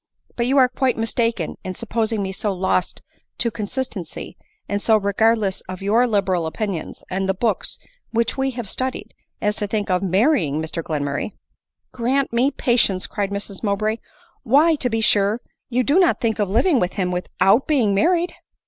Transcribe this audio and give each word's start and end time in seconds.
But 0.35 0.47
you 0.47 0.57
are 0.57 0.67
quite 0.67 0.97
mistaken 0.97 1.57
in 1.63 1.75
supposing 1.75 2.23
me 2.23 2.31
so 2.31 2.51
lost 2.51 3.03
to 3.37 3.51
consistency, 3.51 4.35
and 4.67 4.81
so 4.81 4.97
regardless 4.97 5.61
of 5.69 5.83
your 5.83 6.07
liberal 6.07 6.47
opinions 6.47 7.03
and 7.11 7.29
the 7.29 7.35
books 7.35 7.77
which 8.09 8.35
we 8.35 8.49
have 8.57 8.67
studied, 8.67 9.13
as 9.43 9.57
to 9.57 9.67
think 9.67 9.91
of 9.91 10.01
marrying 10.01 10.59
Mr 10.59 10.81
Glenmurray."" 10.81 11.33
Grant 11.91 12.33
me 12.33 12.49
patience!" 12.49 13.05
cried 13.05 13.29
Mrs 13.29 13.61
Mowbray;" 13.61 13.97
why, 14.41 14.73
to 14.77 14.89
bfe 14.89 15.03
sure, 15.03 15.39
you 15.69 15.83
do 15.83 15.99
not 15.99 16.19
think 16.19 16.39
of 16.39 16.49
living 16.49 16.79
with 16.79 16.93
him 16.93 17.11
without 17.11 17.67
being 17.67 17.93
married 17.93 18.33